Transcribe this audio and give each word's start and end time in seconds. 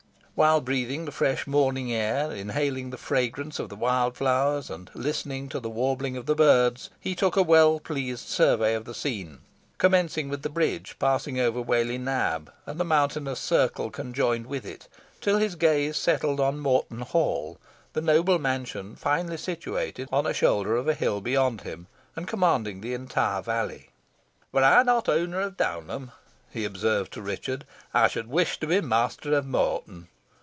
While 0.33 0.61
breathing 0.61 1.05
the 1.05 1.11
fresh 1.11 1.45
morning 1.45 1.93
air, 1.93 2.31
inhaling 2.31 2.89
the 2.89 2.97
fragrance 2.97 3.59
of 3.59 3.69
the 3.69 3.75
wild 3.75 4.17
flowers, 4.17 4.71
and 4.71 4.89
listening 4.95 5.49
to 5.49 5.59
the 5.59 5.69
warbling 5.69 6.17
of 6.17 6.25
the 6.25 6.33
birds, 6.33 6.89
he 6.99 7.13
took 7.13 7.35
a 7.35 7.43
well 7.43 7.79
pleased 7.79 8.27
survey 8.27 8.73
of 8.73 8.85
the 8.85 8.95
scene, 8.95 9.41
commencing 9.77 10.29
with 10.29 10.41
the 10.41 10.49
bridge, 10.49 10.95
passing 10.97 11.39
over 11.39 11.61
Whalley 11.61 11.99
Nab 11.99 12.51
and 12.65 12.79
the 12.79 12.83
mountainous 12.85 13.39
circle 13.39 13.91
conjoined 13.91 14.47
with 14.47 14.65
it, 14.65 14.87
till 15.19 15.37
his 15.37 15.53
gaze 15.53 15.95
settled 15.95 16.39
on 16.39 16.57
Morton 16.59 17.01
Hall, 17.01 17.59
a 17.93 18.01
noble 18.01 18.39
mansion 18.39 18.95
finely 18.95 19.37
situated 19.37 20.09
on 20.11 20.25
a 20.25 20.33
shoulder 20.33 20.75
of 20.75 20.85
the 20.87 20.95
hill 20.95 21.21
beyond 21.21 21.61
him, 21.61 21.85
and 22.15 22.27
commanding 22.27 22.81
the 22.81 22.95
entire 22.95 23.43
valley. 23.43 23.89
"Were 24.51 24.63
I 24.63 24.81
not 24.81 25.07
owner 25.07 25.41
of 25.41 25.55
Downham," 25.55 26.09
he 26.49 26.65
observed 26.65 27.13
to 27.13 27.21
Richard, 27.21 27.63
"I 27.93 28.07
should 28.07 28.27
wish 28.27 28.59
to 28.61 28.65
be 28.65 28.81
master 28.81 29.35
of 29.35 29.45
Morton." 29.45 30.07